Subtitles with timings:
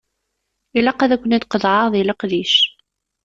[0.77, 2.53] Ilaq ad ken-id-qeḍɛeɣ deg leqdic.